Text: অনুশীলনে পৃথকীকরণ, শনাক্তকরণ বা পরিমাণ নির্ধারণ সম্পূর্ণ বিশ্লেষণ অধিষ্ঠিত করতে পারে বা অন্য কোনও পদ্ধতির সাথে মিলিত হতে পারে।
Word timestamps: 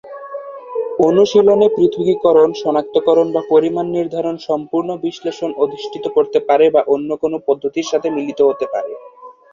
অনুশীলনে 0.99 1.67
পৃথকীকরণ, 1.75 2.49
শনাক্তকরণ 2.61 3.27
বা 3.31 3.41
পরিমাণ 3.49 3.85
নির্ধারণ 3.89 4.35
সম্পূর্ণ 4.47 4.89
বিশ্লেষণ 5.03 5.51
অধিষ্ঠিত 5.63 6.05
করতে 6.15 6.39
পারে 6.47 6.65
বা 6.69 6.81
অন্য 6.93 7.09
কোনও 7.21 7.37
পদ্ধতির 7.47 7.89
সাথে 7.91 8.07
মিলিত 8.09 8.39
হতে 8.49 8.65
পারে। 8.73 8.91